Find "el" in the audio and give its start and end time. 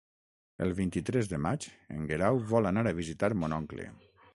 0.65-0.71